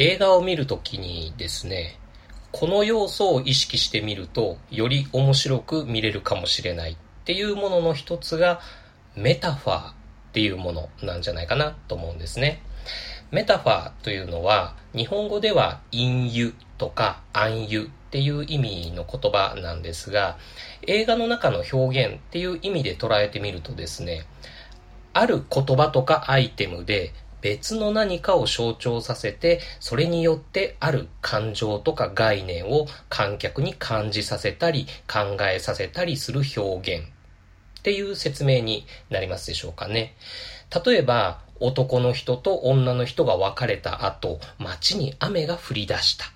[0.00, 1.98] 映画を見るときにですね、
[2.52, 8.60] この要素を意識してみると、より面白く見れるかもしれないっていうものの一つが、
[9.16, 9.94] メタファーっ
[10.32, 12.62] ていうものなんじゃないかなと思うんですね。
[13.32, 20.38] メタファーというのは、日本語では隠喩とか暗喩っていう意味の言葉なんですが、
[20.86, 24.26] 映画の中の表現っていう意味で捉えてみるとですね、
[25.12, 40.14] ある言葉とかアイテムで別の何かを象徴させて、それによってある感情とか概念を観客に感じさせたり考えさせたりする表現っていう説明になりますでしょうかね。
[40.84, 46.26] 例えば、男の人と女の人が別れた後、街に雨が降り出した。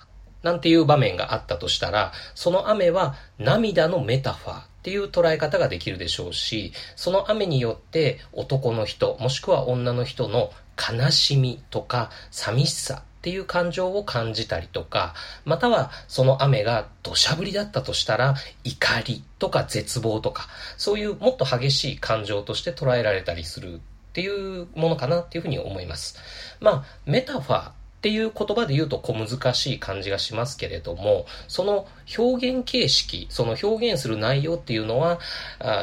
[0.43, 18.35] なんていう場面があったとしたら、その雨は涙のメタファーっていう捉え方ができるでしょうし、その雨によって男の人、もしくは女の人の悲しみとか寂しさっていう感情を感じたりとか、またはその雨が土砂降りだったとしたら
[18.65, 23.79] 怒りとか絶望とか、そういうもっと激しい感情として捉えられたりするっ
[24.13, 26.19] ていうものかなっていうふうに思います。
[26.61, 27.71] まあ、メタファー
[28.03, 31.87] っていう言葉で言うと小難しい感じがしますけれども、その
[32.19, 35.21] 表現形式、その表現する内容っていうのは、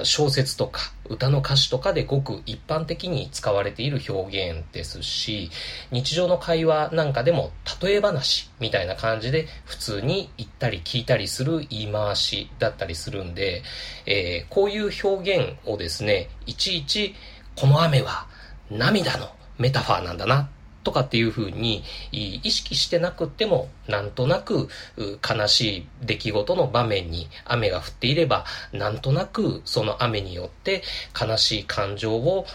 [0.03, 5.49] 小説とか歌の歌詞とかでごく一般的に使われている表現ですし、
[5.91, 13.63] 日常の会話なんかでも例え話みたいな感じで普通に言ったり聞いたりする言い回しだったりするんで、
[14.05, 17.15] えー、こういう表現をですね、いちいち
[17.55, 18.27] この雨は
[18.69, 20.49] 涙のメタファーなんだな
[20.89, 30.81] とかっていう風に意識してなくってもなんとなく悲しい出来事の場面に雨が降っていればなんとなくその雨によって
[31.19, 32.47] 悲しい感情を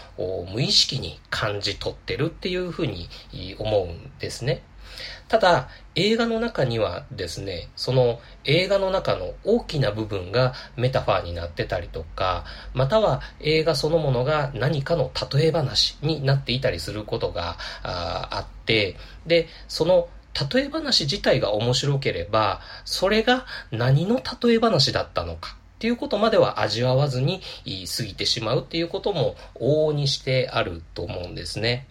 [0.51, 3.07] 無意識に感じ取ってるっていうふうに
[3.57, 4.61] 思うんですね。
[5.27, 20.09] ただ、映画の中にはですね、その映画の中の大きな部分がメタファーになってたりとか、または映画そのものが何かの例え話になっていたりすることがあって、で、その
[20.53, 25.57] 例え話自体が面白ければ、それが何の例え話だったのか。
[25.75, 27.41] っていうことまでは味わわずに
[27.97, 31.87] 過ぎてしまうっていうことも往々にしてあると思うんですね。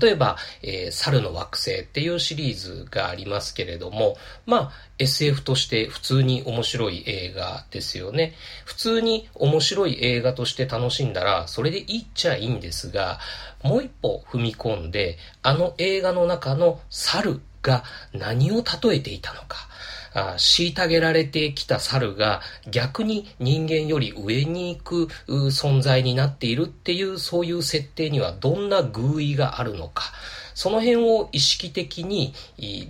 [0.00, 8.34] 例えば、えー、猿の惑星っていうシリーズがありますけれども、まあ、SF として普通に面白い映画ですよね。
[8.64, 13.18] 普通に面白い映画として楽しんだら、それでいっちゃいいんですが、
[13.62, 19.68] もう一歩踏み込んで、あの映画の中の猿が何を例えていたのか。
[20.12, 22.40] あ虐げられてきた猿が
[22.70, 30.12] 逆に人間より上に行く存在になっているっていうそういう設定にはどんな偶意があるのか。
[30.60, 32.34] その辺を意識的に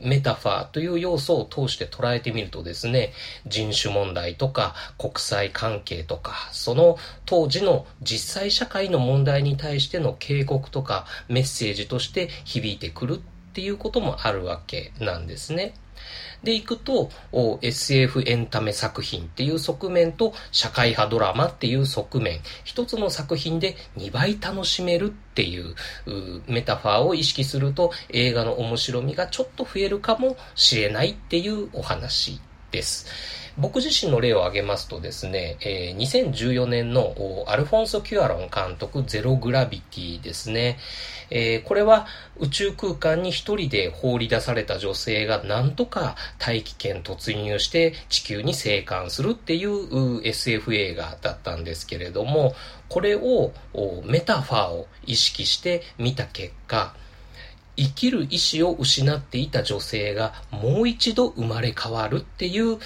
[0.02, 3.12] メタファーという要素を通して捉えてみるとですね、
[3.46, 15.74] 人種問題とか国際関係とか、その当時の実際社会の問題に対しての警告とかメッセージとして響いてくるっていうこともあるわけなんですね。
[16.42, 17.10] で行くと、
[17.62, 25.74] SF エンタメ作品っていう側面と社会派ドラマっていう側面、一つの作品で2倍楽しめるっていう
[26.46, 32.40] メタファーを意識すると映画の面白みがちょっと増えるかもしれないっていうお話。
[32.70, 33.06] です。
[33.58, 37.14] 僕自身の例を挙げますとですね、え、2014年の
[37.46, 40.78] アルフォンソ・キュアロン監督ゼログラビティですね。
[41.30, 42.06] え、これは
[42.38, 52.54] 宇宙空間に一人で放り出された女性がなんとか大気圏突入して地球に生還するっていう SF 映画だったんですけれども、
[52.88, 53.52] これを
[54.04, 56.94] メタファーを意識して見た結果、
[57.80, 62.78] 生きる意志を失っていた女性がもう一度生まれ変わるっていう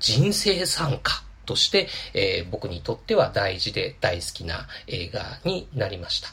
[0.00, 6.28] 人生参加として、えー、僕にとっては大事で大好きな映画になりました。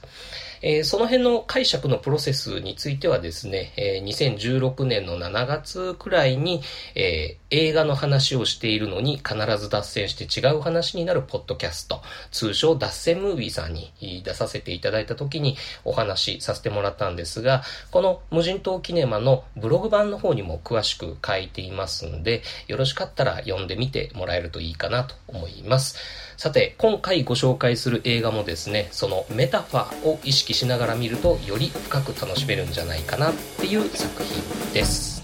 [0.61, 6.61] えー、その辺の解釈のプロセスについてはですね、えー、2016年の7月くらいに、
[6.95, 12.01] えー、映画の話をしているのに必ず脱線して違う話になるポッドキャスト、
[12.31, 13.91] 通称脱線ムービーさんに
[14.23, 25.97] 出させていただいた時にお話しさせてもらったんですが、この無人島キネマのブログ版の方にも詳しく書いていますんで、よろしかったら読んでみてもらえるといいかなと思います。
[26.37, 35.17] さて、今回ご紹介する映画もですね、そのメタファーを意識しながら見ると、より深く楽しめるんじゃないかなっていう作品です。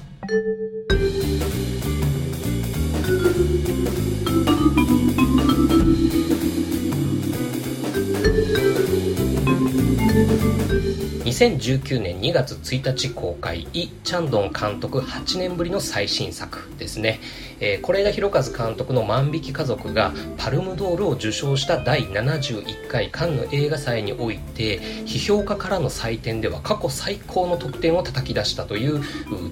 [11.34, 17.20] 2019年2月1日公開イ・チャンドン監督8年ぶりの最新作ですね
[17.66, 29.02] えー、是枝裕和監督の万引き家族がパルムドールを受賞した第71回カンヌ映画祭において批評家からの採点では過去最高の得点を叩き出したという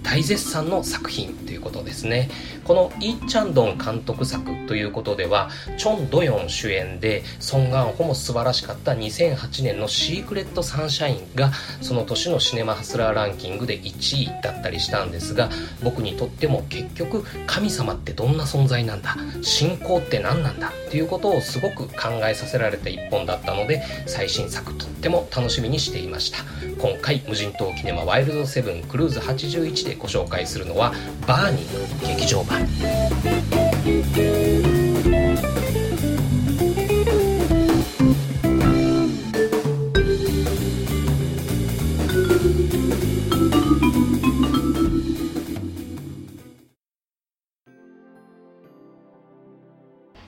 [0.04, 2.30] 大絶賛の作品ということですね。
[2.66, 15.50] このイ・チャンドン監督作ということではチョン・ドヨン主演でソン・ガンホも素晴らしかった2008年のシークレット・サンシャインがその年のシネマハスラーランキングで1位だったりしたんですが
[15.84, 19.16] 僕にとっても結局神様ってどんな存在なんだ？
[19.42, 20.70] 信仰って何なんだ？
[20.70, 26.40] っていうことをすごく考えさせられた一本だったので最新作とっても楽しみにしていました。
[26.80, 30.94] 今回無人島キネマワイルドセブンクルーズ81でご紹介するのは
[31.28, 32.68] バーニング劇場版。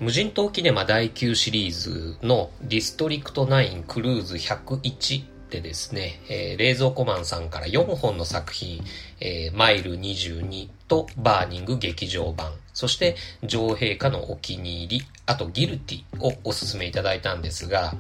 [0.04, 8.84] 無人島キネマ第9シリーズのディストリクト9クルーズ101でですね、えー、冷蔵庫マンさんから4本の作品、
[9.22, 17.94] えー、マイル22とバーニング劇場版、そして女王陛下のお気に入り、あとギルティをお勧めいただいたんですが、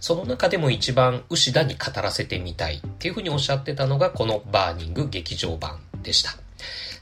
[0.00, 6.34] その中でも一番牛田に語らせてみたいっていうふうにおっしゃってたのがこのバーニング劇場版でした。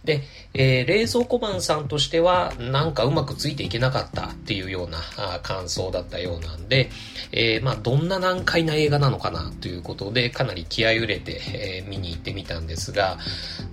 [0.05, 0.23] で、
[0.55, 4.99] えー、冷蔵庫マンさんとしては、なんかうまくついていけなかったっていうような
[5.43, 6.91] 感想だったようなんで、
[7.32, 13.19] えー、まあ、どんな難解な映画なのかなということで、かなり気合揺れて、えー、見に行ってみたんですが、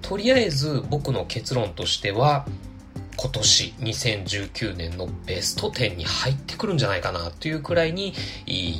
[0.01, 2.45] とりあえず僕の結論としては、
[3.15, 8.13] 今年2019年のベスト10に入ってくるんじゃないかなというくらいに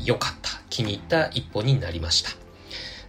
[0.06, 2.47] 良かった、気に入った一歩になりました。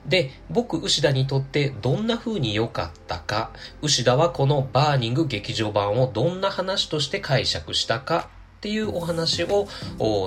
[0.08, 3.50] で、僕、牛田にとってどんな風に良かったか、
[3.82, 8.31] 牛田はこのバーニング劇場版をどんな話として解釈したか？
[8.58, 9.69] っていうお話を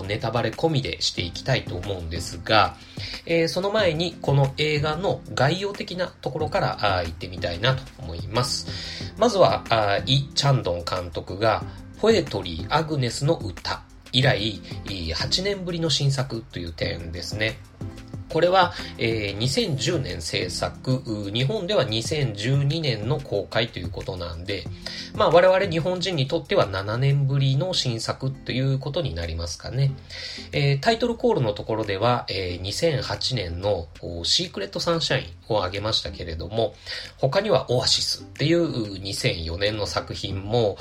[0.07, 2.77] ネタバレ込みでしていきたいと思うんですが、
[3.25, 9.13] えー、その前にこの映画の概要的なところからあ言ってみたいなと思います。
[9.17, 11.65] まずは、あイ・チャンドン監督が
[11.99, 13.83] ポエトリー・アグネスの歌
[14.13, 17.57] 以来、8年ぶりの新作という点ですね。
[18.31, 21.01] これは、えー、2010年制作、
[21.33, 24.63] 日本では2012年の公開ということなんで、
[25.15, 29.91] まあ我々日本人にとっては7年ぶりの新作ということになりますかね。
[30.53, 33.87] えー、タイトルコールのところでは、えー、2008年の
[34.23, 36.73] シークレットサンシャインを挙げましたけれども、
[37.17, 40.77] 他にはオアシスっていう2004年の作品も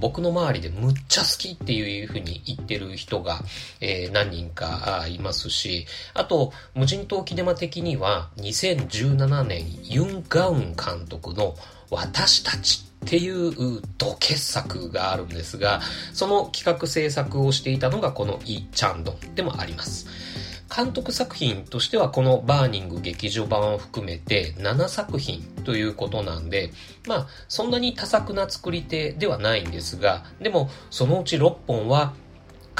[0.00, 3.40] 僕の周りでむっちゃ好きっていうふうに言ってる人が、
[3.80, 6.52] えー、何人かいますし、あと、
[6.90, 11.54] 人島キネマ的には2017年ユン・ガウン監督の
[11.88, 15.80] 私たちっていう土傑作があるんですが、
[16.12, 20.08] その企画制作をしていたのがこのイ・チャンドンでもあります。
[20.74, 26.72] 監督作品としてはこのバーニング劇場版を含めて7作品ということなんで、
[27.06, 32.14] まあそんなに多作な作り手ではないんですが、でもそのうち6本は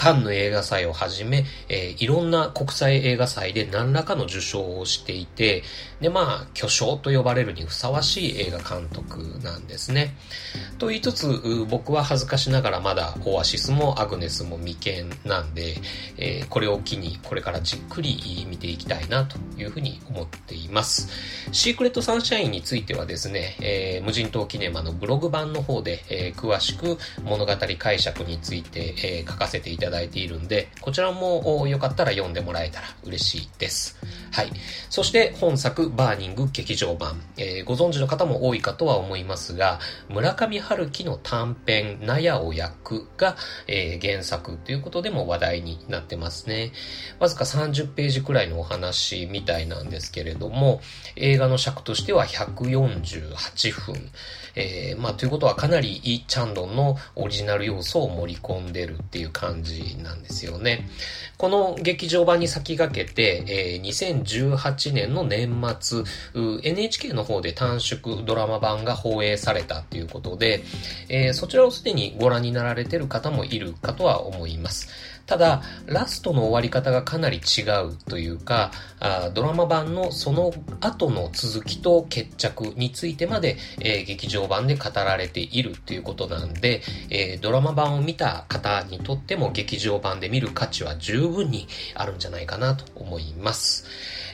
[0.01, 5.63] カンヌ映画祭をはじめ、えー、いろんな国際映画祭で何らかの受賞をしていて、
[6.01, 10.17] で、まあ、巨匠と呼ばれるにふさわしい映画監督なんですね。
[10.79, 15.77] と言いつつ、僕は恥ずかしながらまだオアシスもアグネスも未見なんで、
[16.17, 21.09] えー、これを機にこれからじっくり見ていきたいなというふうに思っています。
[21.53, 33.99] シークレットサンシャインについてはですね、えー、無人島キネマのブログ版の方で、え、詳しく物語解釈について、え、書かせていただいているんで、こちらもよかったら読んでもらえたら嬉しいです。
[34.33, 34.51] はい。
[34.89, 37.21] そして本作、バーニング劇場版。
[37.37, 46.73] えー、ご存知の方も多いかとは思いますが、村上春樹の短編、納屋を焼くが、えー、原作ということでも話題になってますね。
[47.19, 50.81] わずか30ページくらいのお話みたいなんですけれども、
[51.17, 54.11] 映画の尺としては148分。
[54.55, 59.70] えー、まあ、ということはかなりイ・チャンドンのオリジナル要素を盛り込んでるっていう感じ
[60.03, 60.89] なんですよね。
[61.37, 65.51] この劇場版に先駆けて、えー、2018年の年
[65.81, 66.05] 末、
[66.63, 70.63] NHK の方で短縮ドラマ版が放映されたということで、
[71.09, 74.89] えー、そちらをすでにご覧になられてる方もいるかとは思います。
[75.31, 93.87] ただ、ラストの終わり方がかなり違うというか、あドラマ版のその後の続きと決着についてまで、えー、劇場版で語られているということなんで、えー、ドラマ版を見た方にとっても劇場版で見る価値は十分にあるんじゃないかなと思います。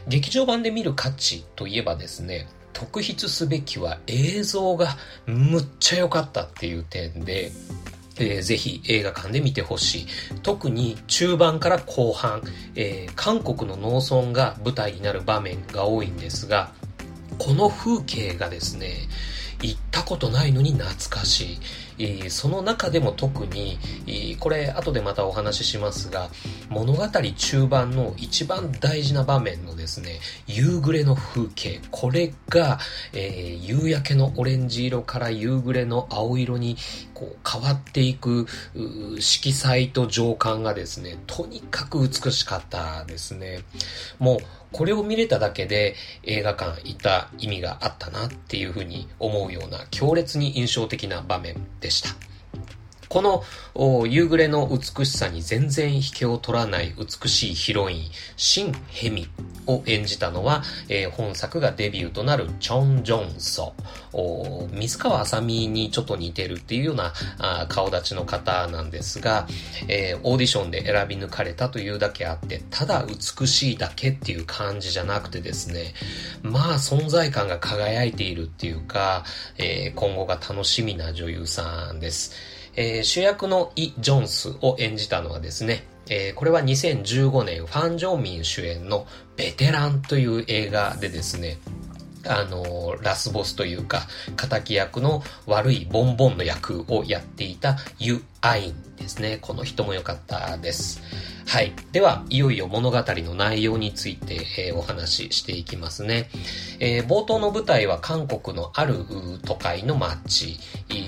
[0.09, 7.53] 劇場版で見る価値といえばですね、特筆すべきは映像がむっちゃ良かったっていう点で、
[8.19, 10.07] えー、ぜひ映画館で見てほしい。
[10.43, 12.43] 特に中盤から後半、
[12.75, 16.73] えー、韓国の農村が舞台になる場面が多いんですが、
[17.39, 19.09] この風景がですね、
[19.63, 21.59] 行ったことないのに懐かしい。
[22.29, 23.79] その中でも特に、
[24.39, 26.31] これ後でまたお話ししますが、
[26.69, 32.79] 物語中盤の一番大事な場面のですね、夕暮れの風景、これが、
[33.13, 36.77] えー、夕焼けのオレンジ色から夕暮れの青色に
[37.15, 38.47] こう変わっていく
[39.19, 43.61] 色彩と情感がですね、とにかく美しかったですね。
[44.19, 44.39] もう
[44.77, 52.11] これを見れただけで映画館行った意味があったなっていうふうに思うような強烈に印象的な場面でした。
[53.09, 59.29] この夕暮れの美しさに全然引けを取らない美しいヒロイン、シン・ヘミ
[59.67, 63.75] を演じたのは、えー、本作がデビューとなるチョン・ジョンソ。
[64.73, 67.13] 水川あさみにちょっと似てるっていうような
[67.69, 69.47] 顔立ちの方なんですが、
[69.89, 75.95] えー、オーディションで選び抜かれたというだけあって、ただ美しいだけっていう感じじゃなくてですね、
[76.43, 79.25] まあ存在感が輝いているっていうか、
[79.59, 82.33] えー、今後が楽しみな女優さんです。
[82.77, 89.07] えー、主役のイ・ジョンスを演じたのはですね、えー、これは2015年ファン・ジョンミン主演の
[89.37, 91.59] ベテランという映画でですね、
[92.29, 94.07] あの、ラスボスというか、
[94.37, 99.39] 仇役の悪いボンボンの役をやっていたユ・アインですね。
[99.41, 101.03] この人も良かったです。
[101.47, 101.73] はい。
[101.93, 106.29] では、いよいよ物語の内容について、えー、お話ししていきますね。
[106.81, 109.05] えー、冒頭の舞台は韓国のある
[109.45, 110.59] 都会の街。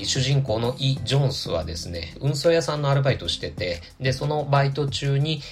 [0.05, 5.43] 主人公のイ・ジョンスはですね、運送屋さんのアルバイトしてて、で、そのバイト中に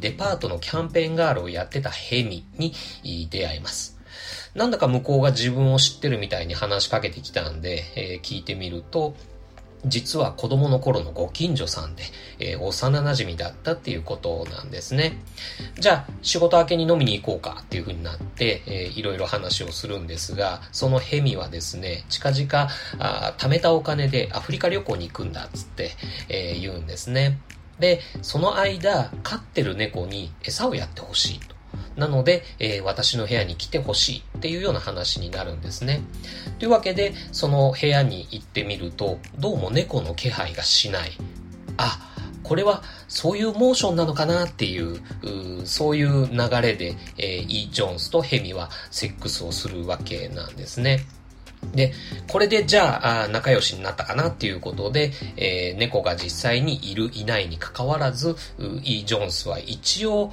[0.00, 2.74] デパートのキャンペーンガールをやってたヘミに
[3.30, 3.93] 出会います。
[4.54, 9.14] なんだか向こうが自分を知ってるみたいに話しかけてきたんで、えー、聞いてみると、
[9.86, 12.04] 実は子供の頃のご近所さんで、
[12.38, 15.18] えー、幼馴染だったっていうことなんですね。
[15.78, 22.68] じゃあ、仕事明けに飲みに行こうかっていう風になって、えー、いろいろ話をするんですが、そのヘミはですね、近々、
[22.98, 25.90] あ貯めたお金でアフリカ旅行に行くんだっつって、
[26.28, 27.38] えー、言うんですね。
[27.78, 31.53] で、その間、飼ってる猫に餌をやってほしいと。
[31.96, 36.02] なので、えー、私の部屋に来てほしいっていうような話になるんですね。
[36.58, 41.12] というわけで、その部屋に行ってみると、どうも猫の気配がしない。
[41.76, 45.00] あ、これはそういうモーションなのかなっていう、
[45.62, 51.00] うそういう流れで、えー、イ・ジョーンスとヘミはセックスをするわけなんですね。
[51.72, 51.92] で、
[52.28, 58.36] これでじゃあ仲良しになったかなっていうことで、えー、猫が実際にいるいないに関わらず、
[58.82, 60.32] イー・ジョンスは一応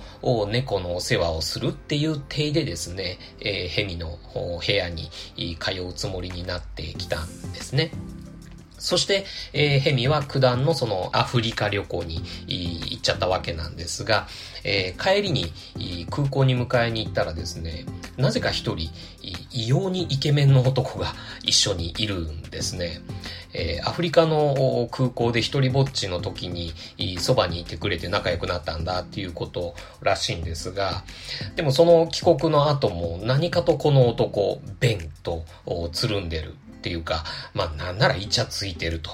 [0.51, 5.09] 猫のお世話をするっていう体でですね、えー、ヘミの部屋に
[5.59, 7.91] 通うつもりになってきたんですね。
[8.81, 14.27] そして、えー、ヘミは九段のそのアフリカ旅行に行っちゃったわけなんですが、
[14.63, 15.53] えー、帰りに
[16.09, 17.85] 空港に迎えに行ったらですね、
[18.17, 18.89] なぜか一人
[19.51, 23.01] 異様にイケメンの男が一緒にいるんですね。
[23.53, 26.73] えー、アフリカの空港で一人ぼっちの時に
[27.19, 31.03] そばにいてくれて仲良くなったんだっていうことらしいんですが、
[31.55, 35.43] でもその帰国の後も何かとこの男、ベンと
[35.91, 37.23] つるんでるっていうか、
[37.53, 39.11] まあなんならイチャついてると。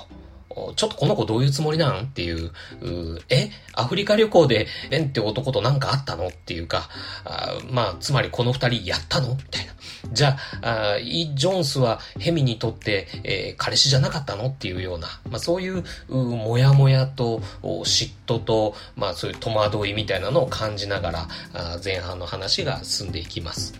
[0.76, 2.06] ちょっとこの子どういうつもりなん？
[2.06, 2.46] っていう、
[2.82, 3.52] うえ？
[3.74, 6.30] アフリカ旅行でエンって男となんかあったの？
[6.30, 6.90] っていうか、
[7.26, 9.36] あまあ、つまりこの二人やったの？
[9.36, 9.74] みたいな。
[10.14, 14.48] じゃあ、あイ・ジョンスはヘミにとって、えー、彼氏じゃなかったの？
[14.48, 23.76] っていうような、まあそういう、うもやもやと、嫉妬と、まあそういう戸惑いみたいなのを感じながら、あ前半の話が進んでいきます。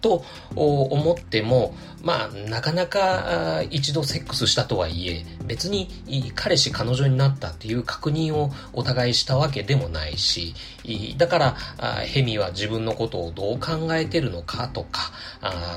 [0.00, 0.24] と
[0.54, 5.88] 思っても、まあ、なかなか一度セックスしたとはいえ、別に
[6.34, 10.54] 彼氏彼女になったっていう確認をお互いしたわけでもないし、
[11.16, 11.56] だから、
[12.04, 15.10] ヘミは自分のことをどう考えてるのかとか、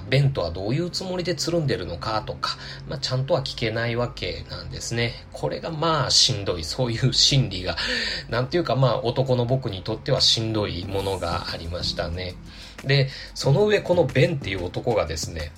[0.09, 5.25] ベントはどういうつもりでつるんでるのかとか、まあ、ちゃんとは聞けないわけなんですね。
[5.31, 7.75] これがまあしんどい、そういう心理が、
[8.29, 12.35] なんていうかまあ男の僕にとってはしんどいものがありましたね。
[12.83, 15.51] で、その上このベンっていう男がですね、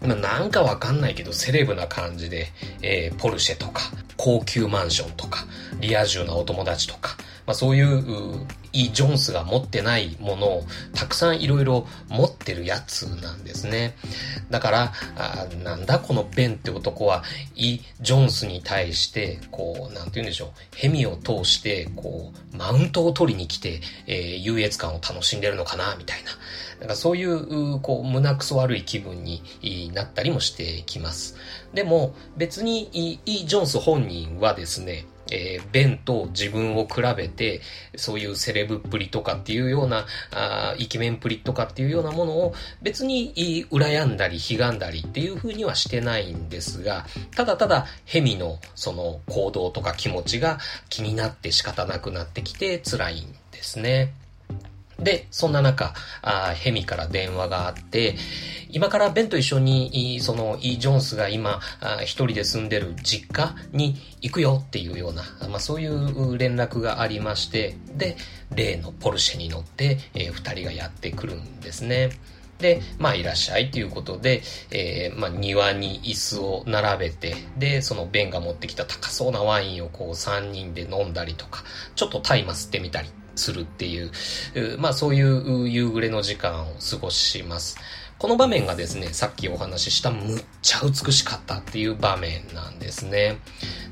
[0.00, 2.48] まあ、なんかわかんないけど、セレブな感じで、
[2.82, 3.82] えー、ポルシェとか、
[4.16, 5.44] 高級マンションとか、
[5.80, 7.16] リア充なお友達とか、
[7.46, 13.96] まあ、そういうイ・ジョンスが持ってないものをたくさんいろいろ持ってるやつなんですね。
[14.50, 17.24] だから、あなんだこのベンって男は
[17.56, 26.30] イ・ジョンスに対して、こう、なんて言うんでしょう、ヘミを通して、こう、マウントを取りに来て、えー、優越感を楽しんでるのかな、みたいな。
[26.80, 29.42] なんかそういう、こう、胸くそ悪い気分に
[29.94, 31.36] なったりもしてきます。
[31.74, 37.60] でも、別にイ・ジョンス本人はですね、えー、ベンと自分を比べて、
[37.96, 43.34] そういうセレブっぷりとかっていうような、あイケメンっぷりとかっていうようなものを別に
[43.70, 50.58] 羨んだり、悲願だりっていう風にはしてないんですが、ただただヘミのその行動とか気持ちが
[50.88, 54.14] 気になって仕方なくなってきて辛いんですね。
[54.98, 58.16] で、そんな中、あヘミから電話があって、
[58.70, 61.60] 今からベンと一緒に、その、イ・ジョンスが今、
[62.02, 68.16] 一人で住んでる実家に行くよっていうような、まあそういう連絡がありまして、で、
[68.54, 72.10] 例のポルシェに乗って、えー、二人がやってくるんですね。
[72.58, 81.62] で、まあ、いらっしゃいということで、えー、まあ、庭に椅子を並べて、で、そのベンが持ってきた高そうなワインをこう3人で飲んだりとか、
[81.94, 84.10] ちょっとタイマ吸ってみたりするっていう、
[84.78, 87.78] まあ、そういう夕暮れの時間を過ごします。
[88.18, 93.38] この場面がですね、さっきお話ししたむっちゃ美しかったっていう場面なんですね。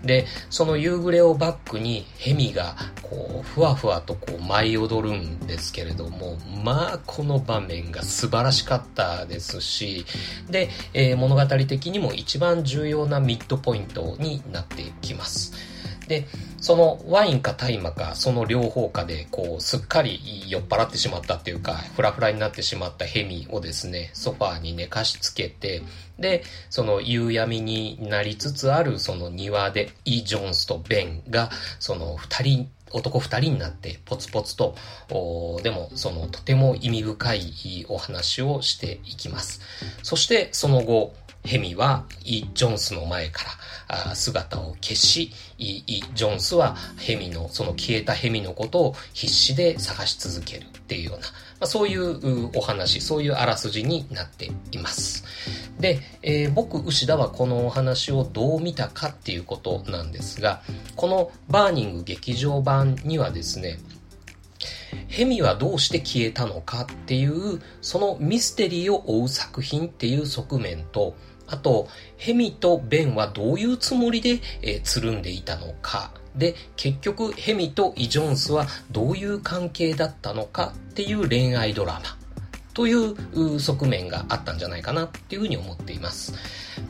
[0.03, 10.05] で、その夕暮れをバックにヘミがこう、ふわふわとこう舞い踊るんですけれども、まあこの場面が素晴らしかったですし、
[10.51, 15.76] で、えー、物語的にも一番重要なミッドポイントになってきます。
[16.09, 16.27] で、
[16.61, 25.83] そのワインか大麻か、その両方かで、こう、すっかり酔っ払ってしまったっていうか、フラフラになってしまったヘミをですね、ソファーに寝かしつけて、
[26.19, 34.77] で、その夕闇になりつつあるその庭で、イ・ジョンスとベンが、その二人、男二人になってポツポツと、
[35.63, 39.61] でもそのとても意味深いお話をしていきます。
[40.03, 41.13] そしてその後、
[41.47, 43.45] ヘミはイ・ジョンスの前か
[43.89, 51.25] ら姿を消し、イ・ジョンスはヘミの、その消えたヘミのことを必死で探し続けるっていうような、ま
[51.61, 55.25] あ、そういうお話、そういうあらすじになっています。
[55.79, 60.63] で、えー、僕、牛田はこのお話をどう見たかっていうことなんですが、
[60.97, 63.79] このバーニング劇場版にはですね、
[65.09, 71.15] ヘミはどうして消えたのかっていう、そのミステリーを追う作品っていう側面と、
[71.49, 76.11] あと、ヘミとベンはどういうつもりで、えー、つるんでいたのか。
[76.37, 82.01] で、結局、ヘミとイ・ジョンスはどういう関係だったのかっていう恋愛ドラマ
[82.75, 86.35] という側面があったんじゃないかなっていうふうに思っています。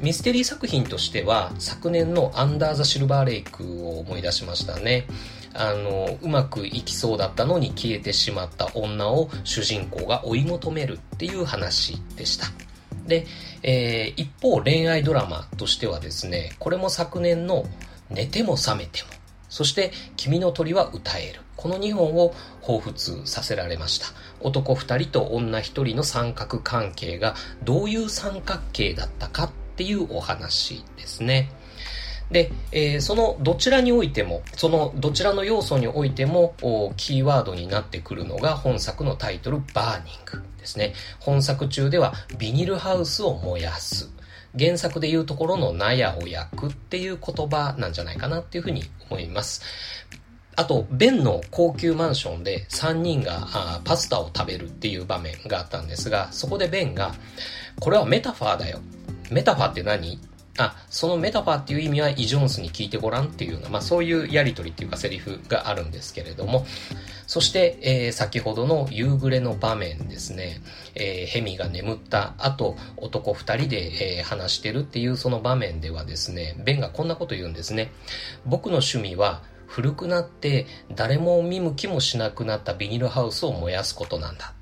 [0.01, 5.07] ミステリー作品としては、昨年のアンダー・ザ・シルバー・レイクを思い出しましたね。
[5.55, 12.66] あの、うまくいきそうだったのに消えてしまった女を主人公が追い求めるっていう話でした。
[13.07, 13.27] で、
[13.63, 17.65] えー、一方恋愛ドラマとしてはですね、これも昨年の
[18.11, 19.09] 寝ても覚めても、
[19.49, 21.41] そして君の鳥は歌える。
[21.57, 24.07] この2本を彷彿させられました。
[24.41, 31.51] 男2人と女1人の三角関係がどういう三角形だったかっていうお話ですね。
[32.31, 36.55] で、えー、そのどちらにおいても、そのどちらの要素においても、
[36.97, 40.95] キーワードになってくるのが本作のタイトル、バーニングですね。
[41.21, 44.11] 本作中ではビニルハウスを燃やす。
[44.59, 49.63] 原作でいうところの納屋を焼くっていう言葉なんじゃないかなっていうふうに思います。
[50.57, 57.15] あと、ベンの高級マンションで3人がパスタを食べるっていう場面があったんですが、そこでベンが、
[57.79, 58.81] これはメタファーだよ。
[59.31, 60.19] メタファーって何？
[60.59, 66.67] あ、そのメタファーっていう意味はイ・ジョーンスに聞いてごらんっていうような、まあそういうやりとりっていうかセリフがあるんですけれども、
[67.27, 70.61] そして、えー、先ほどの夕暮れの場面ですね、
[70.95, 77.93] えー、ヘミが眠った後、男二人で、えー、話してるっていうその場面ではですね、ベンがこんなこと言うんですね。
[78.47, 84.55] 僕の趣味は古くなって誰も見向きもしなくなったビニールハウスを燃やすことなんだ。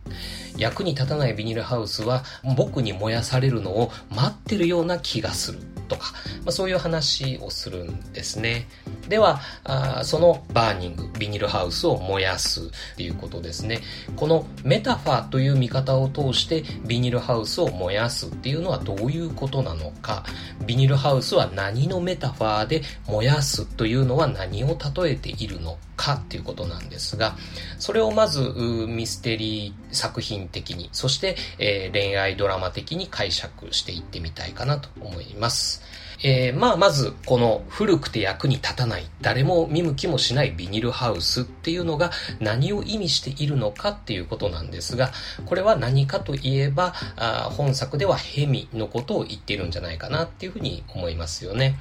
[0.57, 2.25] 役に立たないビニールハウスは
[2.57, 5.74] 僕に燃やされるのを待ってるような気がする。
[5.85, 6.13] とか、
[6.45, 8.67] まあ、そういう話をするんですね。
[9.09, 13.81] では、あそのバーニング、ビニルハウスを燃やすっていうことですね。
[14.17, 20.25] このメタファーという見方を通してビニールハウスを燃やすっていうのはどういうことなのか、
[20.67, 27.37] ビニールハウスは何のメタファーで燃やすというのは何を例えているのかっていうことなんですが、
[27.79, 28.41] それをまず
[28.89, 35.83] ミステリー作品的に、そして、えー、恋愛ドラマ的に解釈していってみたいかなと思います。
[36.27, 45.11] えー、まあ、まず、この古くて役に立たない、誰も見向きもしないビニールハウスっていうのが何を意味しているのかっていうことなんですが、
[45.45, 51.77] これは何かといえば、あ本作ではヘミのことを言っているんじゃないかなっていうふうに思いますよね。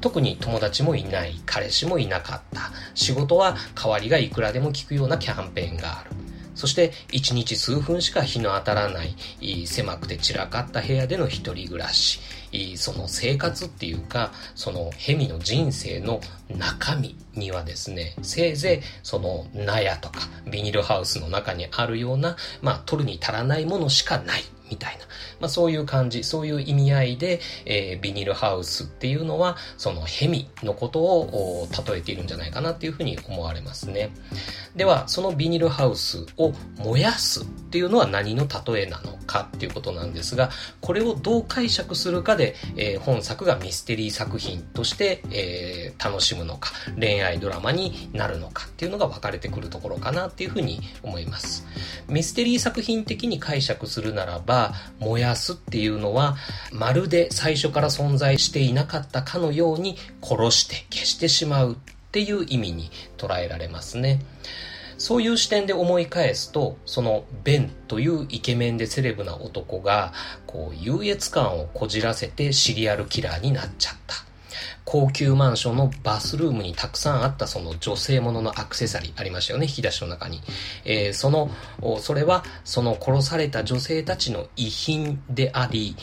[0.00, 6.21] 特に友達もいない、彼氏もいなかった、仕事は代わりがいくらでも効くようなキャンペーンがある。
[6.62, 12.20] そして1日数分しか日の当たらない狭くて散らかった部屋での一人暮らし。
[12.76, 16.20] その生活っていうかそのヘミの人生の
[16.54, 20.20] 中身にはですねせいぜいその納屋とか
[20.50, 25.04] ビニールハウスの中にあるようなまあ取るに足らないものしかないみたいな、
[25.42, 34.10] まあ、そういう感じ、そういう意味合いで、えー、ビニールハウスっていうのは、そのヘミのことを例えているんじゃないかなっていうふうに思われますね。
[34.76, 40.50] では、そのビニールハウスを燃やすっていうのは何の例えなのかっていうことなんですが、
[40.80, 51.66] これをどう解釈するかで、えー、本作がミステリー作品として、えー、楽しむのか、恋愛ドラマになるのかっていうのが分かれてくるところかなっていうふうに思います。
[52.08, 56.36] ミステリー作品的に解釈するならば、燃やすっていうのは、
[56.72, 61.76] まるで最初から存在していなかったかのように殺して消してしまうっ
[62.10, 64.20] ていう意味に捉えられますね。
[64.98, 70.12] そういう視点で思い返すと、そのベンというイケメンでセレブな男が、
[70.46, 74.31] こう優越感をこじらせてシリアルキラーになっちゃった。
[74.84, 80.40] 高級マンションのバスルームにたくさんあったその女性もののアクセサリーありましたよね、引き出しの中に。
[80.84, 81.50] えー、その、
[82.00, 85.96] それはその殺された女性たちの遺品であり、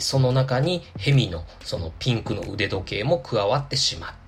[0.00, 4.10] その中にヘミのそのピンクの腕時計も加わってしまっ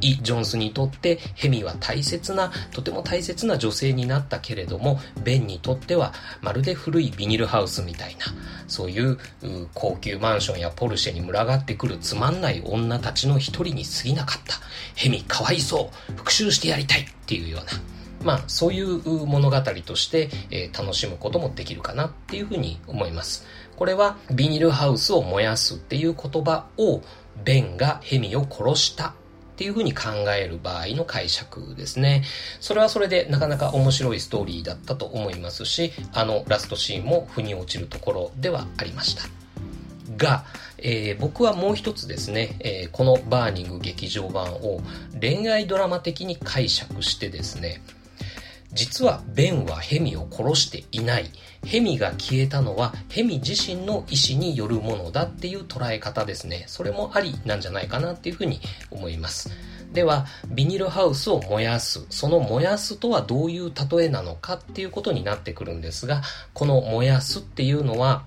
[0.00, 8.26] イ・ジョンスにとってヘミは大切な、とても大切な女性になったけれども、ベンにとってはまるで古いビニールハウスみたいな、
[8.68, 9.18] そういう
[9.74, 14.56] 高級マンションやポルシェに群がってくるつまんない女たちの一人に過ぎなかった。
[14.94, 16.12] ヘミかわいそう。
[16.12, 17.66] 復讐してやりたいっていうような。
[18.22, 23.46] まあ、そういう物語として、えー、楽しむこともできるかなっていうふうに思います。
[23.76, 27.02] これはビニールハウスを燃やすっていう言葉を
[27.44, 29.14] ベンがヘミを殺した
[29.56, 32.24] っていうふうに考える場合の解釈ですね。
[32.60, 39.22] それはそれでなかなか面白いストーリーだったと思いますし、あのラストシーンも腑に落ちるところではありました。
[40.18, 40.44] が、
[40.76, 44.82] えー、僕はもう一つですね、えー、このバーニング劇場版を
[45.18, 47.80] 恋愛ドラマ的に解釈してですね、
[48.76, 51.30] 実はベンはヘミを殺していない。
[51.64, 56.64] ヘミが消えたのはヘミ自身の意思によるものだっていう捉え方ですね。
[56.68, 58.60] それもありなんじゃないかなっていうふうに
[58.90, 59.50] 思います。
[59.92, 62.04] では、ビニールハウスを燃やす。
[62.10, 68.24] その燃やすとはどういう例えなのかっていうことになってくるんですが、この燃やすっていうのは、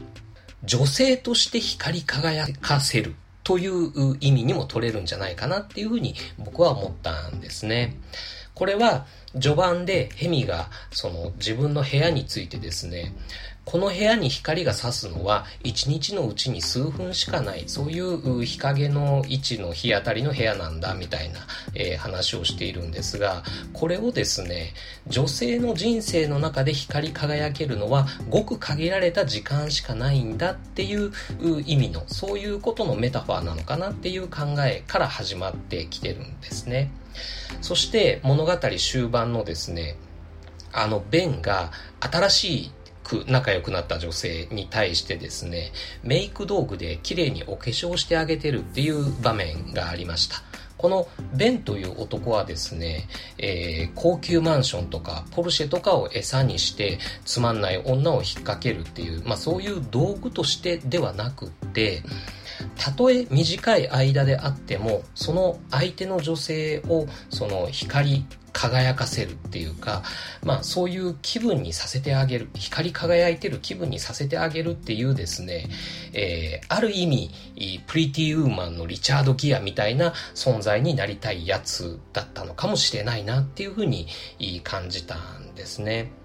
[0.64, 7.98] 女性として光り輝かせるという意味にも取れるんじゃないかなっていうふうに僕は思ったんですね。
[8.60, 9.06] これは
[9.40, 13.14] 序盤でヘミがその自分の部屋についてですね、
[13.70, 21.42] この部屋に光が差すのは一日のうちに数分しかない、そういう日陰の位置の日当たりの部屋なんだみたいな、
[21.76, 24.74] えー、話をしているんですが、これをですね、
[25.06, 31.12] 女性の人生の中で光り輝けるのはごく限られた時間しかないんだっていう
[31.68, 36.90] 意味の、そういうことのメタファーなのかなっていう考えから始まってきてるんですね。
[37.62, 39.96] そして物語終盤のですね、
[40.72, 42.72] あの、ベンが新しい
[43.10, 45.72] く仲良くなった女性に対してですね、
[46.04, 50.44] メイク道具で綺麗にお化粧してあげてるっていう場面がありました。
[50.78, 62.04] このベンという男はですね、えー、高級マンションとかポルシェとかを餌にしてつまんない女を引っ掛けるっていう、まあそういう道具としてではなくって、
[62.78, 68.26] たとえ短い間であっても、その相手の女性を、その光
[68.60, 70.04] 輝かせるっていうか、
[70.44, 75.68] まあそういう気分にさせてあげる、光り輝いてる気分にさせてあげるっていうですね、
[76.12, 77.32] えー、ある意味、
[77.88, 84.08] プリティウーマンのリチャード・ギアみたいな存在になりたいやつだったのかもしれないなっていうふうに
[84.66, 86.19] 感じたんですね。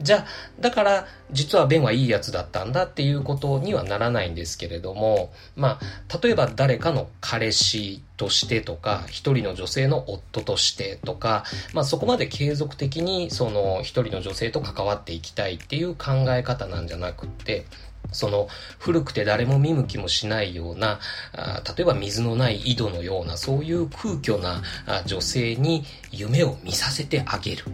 [0.00, 0.26] じゃあ、
[0.60, 17.64] だから、実はベンはいいやつだったんだっていうことにはならないんですけれども、まあ、例えば誰かの彼氏としてとか、一人の女性の夫としてとか、まあそこまで継続的にその一人の女性と関わっていきたいっていう考え方なんじゃなくって、
[18.10, 21.00] その古くて誰も見向きもしないような、
[21.32, 24.62] あ例えば水のない井戸のようなそういう空虚な
[25.06, 27.64] 女性に夢を見させてあげる。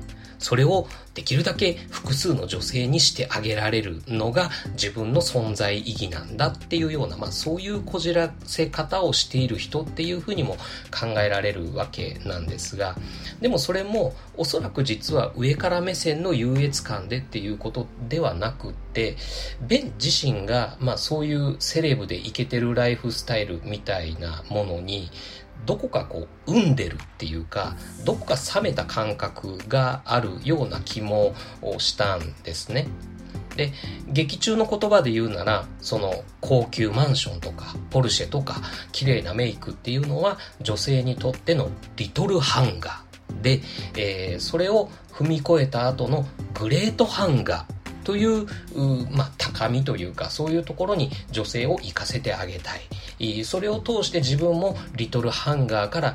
[0.44, 10.58] それをできるだけ複数の女性にしてあげられるのが自分の存在意義なんだっていうような、まあそういうこじらせ方をしている人っていうふうにも
[10.90, 12.94] 考えられるわけなんですが、
[13.40, 19.16] でもそれもおそらく実は上から目線の優越感でっていうことではなくって、
[19.66, 25.08] ベン自身がまあそういうセレブでイケてるライフスタイルみたいなものに
[25.66, 31.34] どこかこう、産んでるっていうか、どこか冷めた感覚があるような気も
[31.78, 32.86] したんですね。
[33.56, 33.72] で、
[34.08, 38.60] 劇中の言葉で言うなら、その高級マンションとか、ポルシェとか、
[38.92, 43.62] 綺麗なメイクっていうのは女性にとってのリトルハンガーで、
[43.96, 47.73] えー、それを踏み越えた後のグレートハンガー
[48.04, 48.46] という、
[49.10, 53.44] まあ、高みというか、そういうところに女性を行かせてあげたい。
[53.44, 56.14] それを通して自分もリトルハンガーから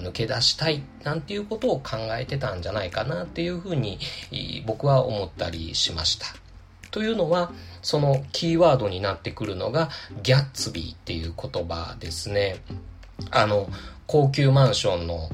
[0.00, 3.98] 抜け出したいなんていうことを考えてたんじゃないかなっていうふうに
[4.64, 6.26] 僕は思ったりしました。
[6.90, 9.90] というのは、そのキーワードになってくるのが
[10.22, 12.56] ギャッツビーっていう言葉ですね。
[13.30, 13.68] あの、
[14.06, 15.28] 高級マンションの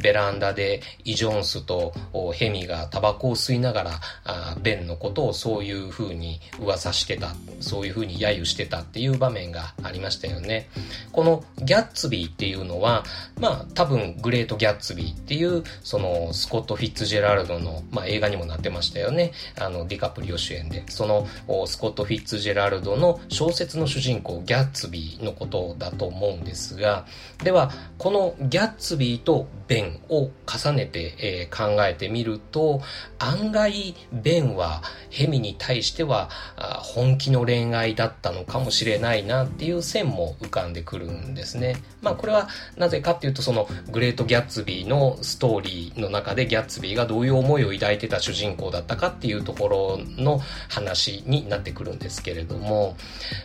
[0.00, 1.92] ベランダでイ・ジョンスと
[2.32, 10.68] ヘミがタバコを吸いながらベンのことをそういう風に噂してた、そういう風に揶揄してたっていう場面がありましたよね。
[11.12, 13.04] このギャッツビーっていうのは、
[13.38, 19.32] まあ多分グレート・ギャッツビーっていうそのスコット・フィッツジェラルドの、まあ、映画にもなってましたよね。
[19.58, 20.84] あのディカプリオ主演で。
[20.88, 21.26] その
[21.66, 27.06] スコット・フィッツジェラルドの小説の主人公ギャッツビーのことだと思うんですが、
[27.42, 27.70] では
[28.00, 32.80] このギャッツビーとベンを重ねて、えー、考えてみると、
[33.18, 36.30] 案外ベンはヘミに対しては
[36.78, 41.76] 本気の恋愛だったのかもしれないなっていう線も浮かんでくるんですね。
[42.00, 52.96] まあこれはなぜかっていうとそのグレート・ギャッツビーのストーリーの中でギャッツビーがどういう思いを抱いてた主人公だったかっていうところの話になってくるんですけれども、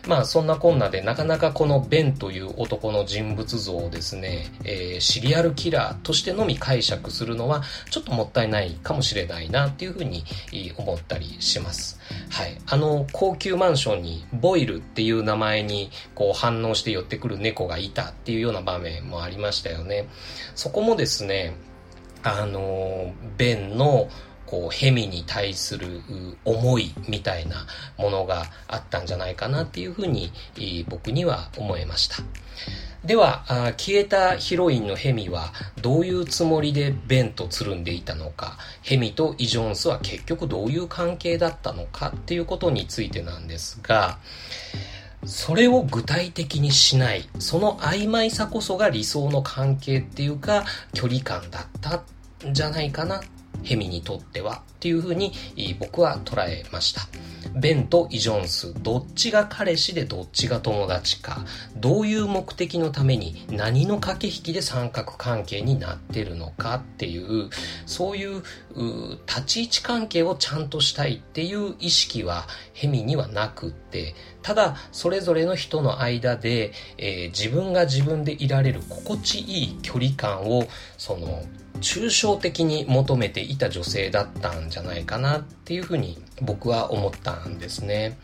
[0.08, 10.24] まあそんなこんなでなかなかこのベンという男の人物像をですね、えー、シリアルキラーとしてのみ解釈するのはちょっともったいないかもしれないなっていうふうに
[10.76, 11.98] 思ったりします。
[12.30, 12.58] はい。
[12.66, 20.08] あの、高級マンションにボイルっていう名前にこう反応して寄ってくる猫がいたっていうような場面もありましたよね。
[20.54, 21.54] そこもですね、
[22.22, 24.08] あの、ベンの
[24.46, 26.02] こう、ヘミに対する
[26.44, 27.66] 思いみたいな
[27.98, 30.32] ものがあったんじゃないかなっていうふうに
[30.88, 32.16] 僕には思いました。
[33.04, 33.44] では、
[33.76, 44.18] 消えたヒロインのヘミはどういうつもりでベンとつるんでいたのか、ヘミとイ・ジョンスは結局どういう関係だったのかっていうことについてなんですが、
[45.24, 52.02] それを具体的にしない、その曖昧さこそが理想の関係っていうか、距離感だった
[52.48, 53.20] んじゃないかな
[53.62, 55.32] ヘミにとってはっていうふうに
[55.78, 57.02] 僕は捉えました。
[57.54, 61.44] ベンとイ・ジョンス、どっちが彼氏でどっちが友達か、
[61.76, 67.48] どういう目的のために何の駆け引きで三角関係になってるのかっていう、
[67.86, 68.42] そういう
[69.26, 81.42] 立ち位置関係をちゃんとしたいっていう意識はヘミにはなくって、ただそれぞれの人の間で、えー、自分が自分でいられる心地いい距離感をその
[81.80, 88.18] 抽象的に求めていた女性だったんじゃないかなっていうふうに僕は思ったんですね。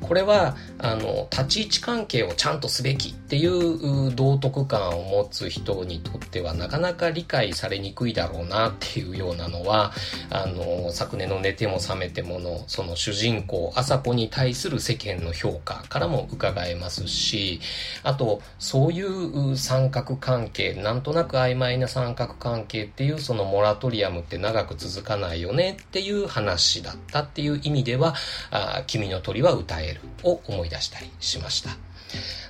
[0.00, 9.92] これは、あの、立ち位置関係をちゃんとすべきっていう道徳感を持つ人にとってはなかなか理解されにくいだろうなっていうようなのは、
[10.30, 17.60] あの、昨年の寝ても覚めてもの、その主人公、朝子に対する世間の評価からも伺えますし、
[18.02, 28.14] あと、そういう三角関係、なんとなく曖昧な三角関係っていうそのモラトリアムって長く続かないよねっていう話だったっていう意味では、
[28.50, 31.70] あ君の鳥は歌えるを思い出したりしました。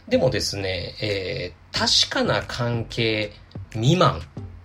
[0.09, 3.33] でもですね、えー、確かな関係
[3.73, 4.21] 未満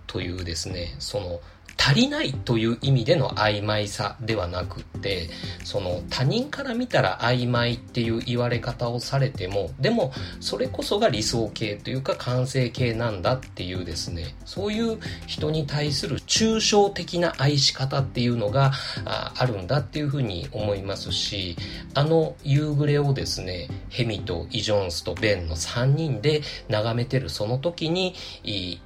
[0.06, 1.40] というですね、その
[1.80, 5.30] 足りないという意味での曖昧さではなくって、
[5.64, 18.72] その他人から見たら曖昧っていう言われ方をされても、でもそれこそが理想形というか完成形なんだっていうですね、そういう人に対する抽象的な愛し方っていうのが
[19.04, 21.56] ああるんだっていうふうに思いますし、
[21.94, 28.14] あの夕暮れをですね、ヘミとイ・ジョンスとベンの3人で眺めてるその時に、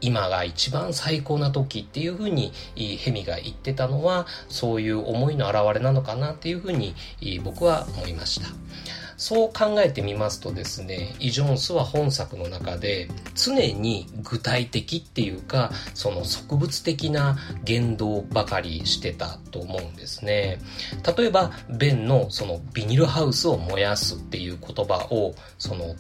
[0.01, 2.53] 今が一番最高な時っていうふうに
[2.97, 6.95] ヘミが言ってたのは、そういう思いの表れなのかなっていうふうに
[7.45, 8.49] 僕は思いました。
[9.23, 20.59] そう考えてみますとですね、イ・ジョンスは本作の中で常に具体的っていうか、その植物的な言動ばかりしてたと思うんですね。
[21.17, 25.95] 例えば、ベンのそのビニルハウスを燃やすっていう言葉を、その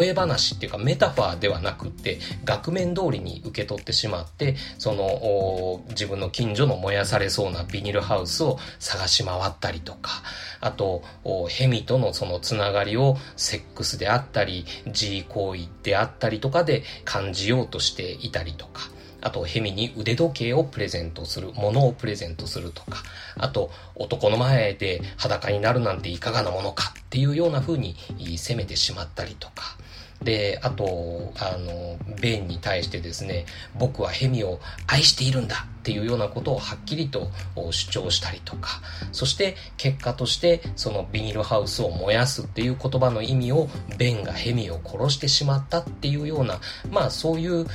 [0.00, 10.22] 例え話っていうかメタファーではなくって、額面通りに受け取ってしまって、その自分の近所の燃やされそうなビニルハウスを探し回ったりとか、
[10.60, 11.02] あと、
[11.48, 23.02] ヘミとのそのつながりをセックスであったり、G 行為であったりとかで感じようとしていたりとか、あと、ヘミに腕時計をプレゼントする、物をプレゼントするとか、
[23.36, 27.96] あと、男の前で裸になるなんていかがなものかっていうような風に
[28.36, 29.76] 責めてしまったりとか、
[30.22, 37.30] で、あと、あの、ベンに対してですね、僕はヘミを愛しているんだっていうようなことをはっきりと
[37.70, 47.66] 主張したりとか、そして結果としてそのビニールハウスを燃やすっていう言葉の意味をベンがヘミを殺してしまったっていうような、まあそういう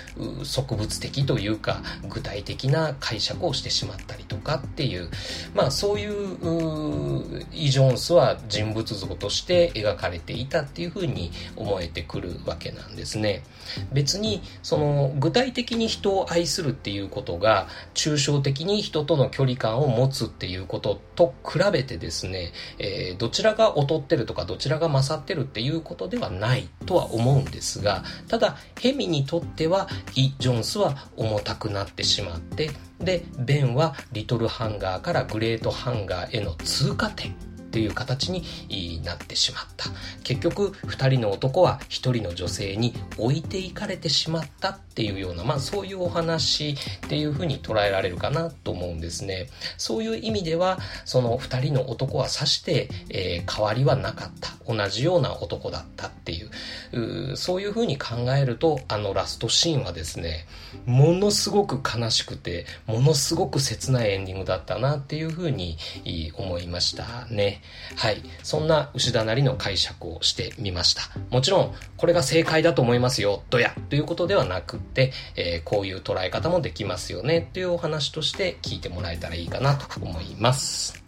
[0.43, 5.09] 植物的というか具体的な解釈をしてしまったりとかっていう、
[5.55, 13.41] まあそういうイ・ジョンスは人物像として描かれていたっていうふうに思えてくるわけなんですね。
[13.91, 17.67] 別にその具体的に人を愛するっていうことが
[18.03, 37.33] 抽象的に人との距離感を持つっていうことと比べてですね、えー、どちらが劣ってるとかどちらが勝ってるっていうことではないとは思うんですが、ただヘミにとってはイ・ジョンスは重たくなってしまって、で、ベンはリトルハンガーからグレートハンガーへの通過点
[37.73, 39.89] っていう形になってしまった。
[40.23, 49.47] 結局、二人の男は一人の女性に置いていかれてしまったっていうような、まあそういうお話っていうふうに捉えられるかなと思うんですね。
[49.79, 54.53] そういう意味では、その二人の男はさして、えー、変わりはなかった。
[54.67, 60.45] 同じような男だったっていう、うそういうふうに考えると、あのラストシーンはですね、
[60.85, 65.77] ものすごく悲しくて、ものすごく切ないエンディングだったなっていうふうに
[66.35, 67.62] 思いましたね。
[67.95, 68.21] はい。
[68.41, 71.03] そんな牛田なりの解釈をしてみました。
[71.29, 81.02] もちろん、これが正解だと思いますよ、とや、ということではなくって、えー、こういう捉え方もできますよね、というお話として聞いてもらえたらいいかなと思います。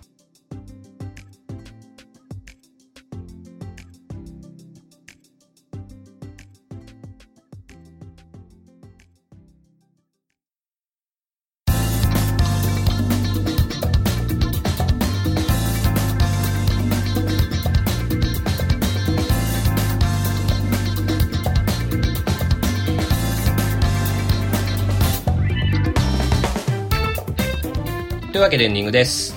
[28.55, 29.35] けでエンディングです。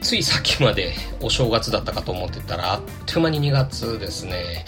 [0.00, 4.64] ついさっきまでお正月だったかと思ってたら、あっという間に2月ですね。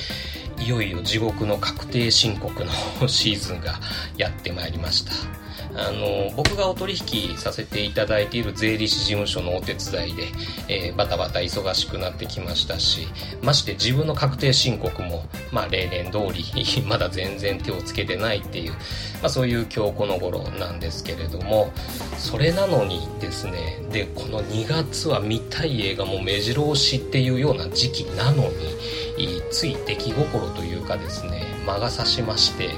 [0.59, 2.71] いよいよ地獄の確定申告の
[3.09, 3.81] シーズンが
[4.19, 5.13] やってまいりました。
[5.77, 10.29] あの、僕がお取引させていただいている税理士事務所のお手伝いで、
[10.69, 13.09] えー、バタバタ忙しくなってきましたし、
[13.43, 16.45] まして自分の確定申告も、まあ例年通り
[16.87, 18.77] まだ全然手をつけてないっていう、ま
[19.25, 21.73] あそういう今日この頃なんですけれども、
[22.19, 32.71] それなのにですね、で、この2月は見たい映画も目白押しっていうような時期なのに、つい出来心というかですね、魔が差しまして、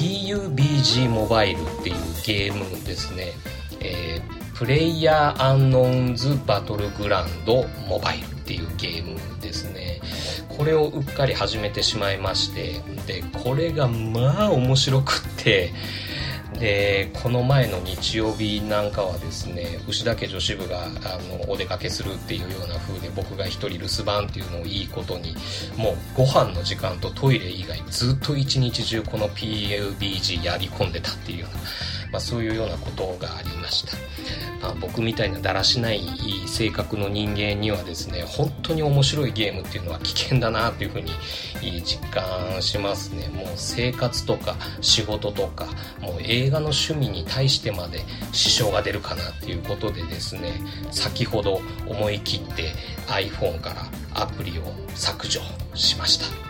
[0.00, 3.32] PUBG モバイルっていうゲームですね、
[3.80, 10.00] えー、プレイヤーアンノーンズバトルグランドモバイルっていうゲームですね。
[10.56, 15.70] これをうっかり始めてしまいまして、で、これがまあ面白くって、
[16.60, 20.88] でこの前の日曜日なんかはですね牛田家女子部があ
[21.46, 25.34] のお出かけするっていうような風で僕が1人留守番っていうのをいいことに
[25.76, 31.60] もうご飯の時間とトイレ以外ずっと一日中この PUBG やり込んでたっていうような、
[32.12, 33.96] まあ、そういうようなことがありました。
[34.62, 36.02] あ僕みたいなだらしない
[36.46, 41.10] 性格の人間にはですね本当に面白いゲームっていうのは危険だなというふうに
[41.82, 45.66] 実感しますねもう生活とか仕事とか
[46.00, 48.00] もう映画の趣味に対してまで
[48.32, 52.72] 支障が出るかなっていうことでですね先ほど思い切って
[53.06, 54.62] iPhone からアプリを
[54.94, 55.40] 削除
[55.74, 56.49] しました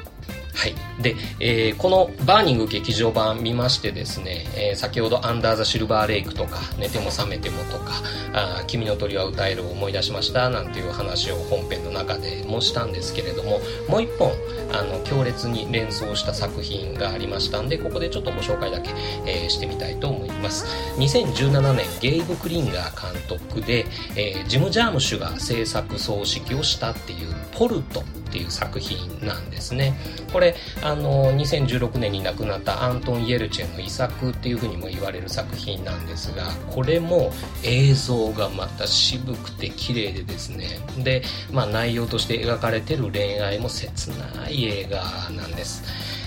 [0.55, 0.75] はい。
[1.03, 7.93] で、えー、このバーニング劇場版見ましてですね、えー、先ほどアンダーザシルバーレイクとか、寝ても覚めてもとか、
[8.33, 14.33] あ君の鳥は歌えるを思い出しましたなんていう話を本編の中でもしたんですけれども、もう一本、
[14.73, 18.91] あの強烈に連想した作品がありましたんでここでちょっとご紹介だけ、
[19.27, 20.67] えー、してみたいと思います。
[20.97, 28.01] 2017年ゲイブ・クリンガー監督で、えー、ジム・ジャームシュが制作総指揮をしたっていう「ポルト」
[28.31, 29.95] っていう作品なんですね。
[30.33, 37.33] これあの2016年に亡くなったアントン・イエルチェンの遺作っていうふうにも言われる作品なんですがこれも
[37.65, 40.79] 映像がまた渋くて綺麗でですね。
[40.99, 45.83] で、まあ、内容として描かれてる恋愛も切ない映画なんです。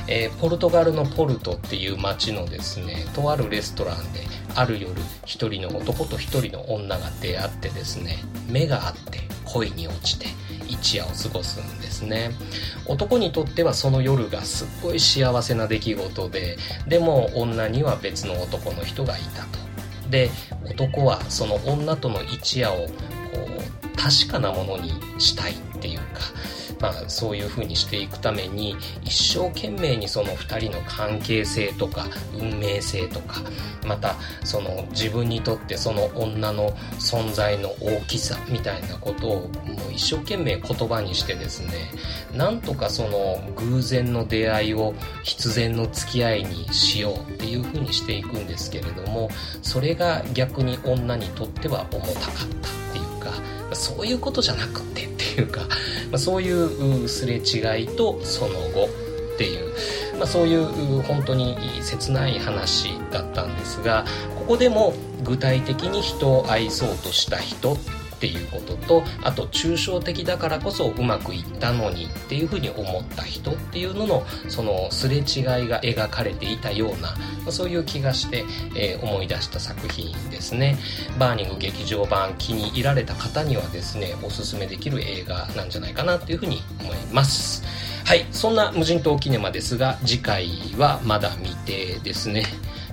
[0.07, 4.19] えー、ポルトガルのポルトっていう街のですねとあるレストランで
[4.53, 4.93] ある夜
[5.25, 8.17] 一人の男と一人の女が出会ってですね
[8.49, 10.27] 目が合って恋に落ちて
[10.67, 12.31] 一夜を過ごすんですね。
[12.87, 16.57] 男にとってはその夜がすっごい幸せな出来事で
[16.87, 19.59] でも女には別の男の人がいたと。
[20.09, 20.29] で
[20.69, 26.05] 男はその女との一夜をこう確かなものにしたいっていうか
[26.83, 28.75] まあ、そういう風にしていくために
[29.05, 32.07] 一生懸命にその2人の関係性とか
[32.37, 33.35] 運命性とか
[33.87, 41.69] またその自分にとってその女の存在の大きさみたいなことをもう一生懸命言葉にしてですね
[42.35, 49.29] なんとかその偶然の出会いを必然の付き合いにしようっていう風にしていくんですけれども
[49.61, 52.47] それが逆に女にとっては重たかったっ
[52.91, 53.31] ていうか
[53.73, 55.61] そういうことじゃなくていうか
[56.11, 58.85] まあ、そういうすれ違いとその後
[59.33, 59.73] っていう、
[60.17, 64.05] まあ、そういう本当に切ない話だったんですが
[64.39, 67.77] ここでも具体的に人を愛そうとした人
[68.13, 75.23] っていうこととあと抽象的だからこそうまくいったのにっていうふうに思った人っていうののそのすれ違い
[75.67, 77.15] が描かれていたような、
[77.51, 78.45] そういう気がして、
[78.75, 80.77] えー、思い出した作品ですね。
[81.19, 87.63] バーニング劇場版気に入られた方にはですねおすすめできる映画なんじゃないかなっていうふうに思います。
[88.05, 92.45] はいそんな無人島キネマですが次回はまだ未定ですね。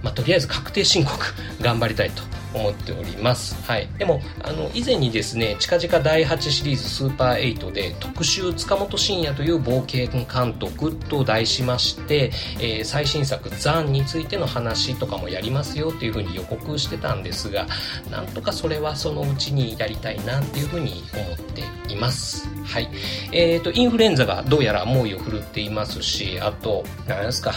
[0.02, 1.18] まあ、とりあえず確定申告
[1.60, 2.22] 頑張りたいと
[2.54, 3.56] 思っております。
[3.62, 3.88] はい。
[3.98, 17.66] でも、あの、以前にですね、近々第8シリーズスーパー8で特集塚本慎也という冒険監督と題しまして、えー、最新作ザンについての話とかもやりますよっていうふうに予告してたんですが、
[18.10, 22.48] なんとかそれはそのうちにやりたいなっていうふうに思っています。
[22.64, 22.88] はい。
[23.32, 27.52] えっ、ー、と、インフルエンザがどうやら猛威を振るっていますし、あと、何ですか、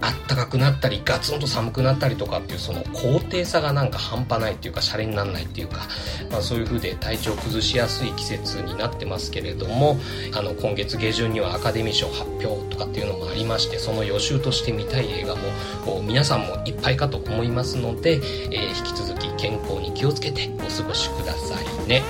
[0.00, 5.86] あったかくなったりガツンと寒くなったりとかっていうその高低差がなんか半端ないっていうかシャレにならないっていうか、
[6.30, 9.98] まあ、そういう風で体調崩しやすい季節になってますけれども
[10.36, 22.02] あの今月下旬にはアカデミー賞発表とかっていうのもありましてその予習として見たい映画も皆さんもいっぱいかと思いますので、えー、引き続き健康に気をつけてお過ごしくださいね。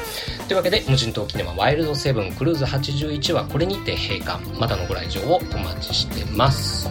[0.47, 6.89] というわけで無人島キネマワイルドセブンクルーズ81はこれにて閉館またのご来場をお待ちしてます。